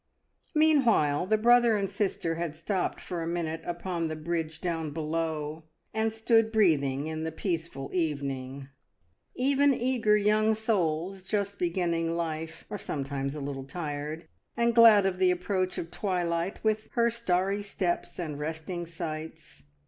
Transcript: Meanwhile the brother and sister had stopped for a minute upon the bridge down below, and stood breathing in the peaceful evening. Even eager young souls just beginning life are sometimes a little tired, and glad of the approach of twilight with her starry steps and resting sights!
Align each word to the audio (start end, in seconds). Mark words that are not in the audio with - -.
Meanwhile 0.55 1.27
the 1.27 1.37
brother 1.37 1.77
and 1.77 1.87
sister 1.87 2.33
had 2.33 2.55
stopped 2.55 2.99
for 2.99 3.21
a 3.21 3.27
minute 3.27 3.61
upon 3.65 4.07
the 4.07 4.15
bridge 4.15 4.59
down 4.59 4.89
below, 4.89 5.65
and 5.93 6.11
stood 6.11 6.51
breathing 6.51 7.05
in 7.05 7.23
the 7.23 7.31
peaceful 7.31 7.91
evening. 7.93 8.67
Even 9.35 9.75
eager 9.75 10.17
young 10.17 10.55
souls 10.55 11.21
just 11.21 11.59
beginning 11.59 12.15
life 12.15 12.65
are 12.71 12.79
sometimes 12.79 13.35
a 13.35 13.41
little 13.41 13.65
tired, 13.67 14.27
and 14.57 14.73
glad 14.73 15.05
of 15.05 15.19
the 15.19 15.29
approach 15.29 15.77
of 15.77 15.91
twilight 15.91 16.63
with 16.63 16.89
her 16.93 17.11
starry 17.11 17.61
steps 17.61 18.17
and 18.17 18.39
resting 18.39 18.87
sights! 18.87 19.65